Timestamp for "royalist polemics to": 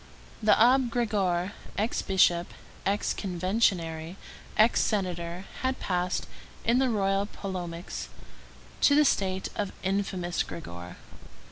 6.89-8.95